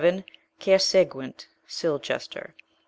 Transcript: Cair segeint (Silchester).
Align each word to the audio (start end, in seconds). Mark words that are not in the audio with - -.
Cair 0.57 0.79
segeint 0.79 1.45
(Silchester). 1.67 2.55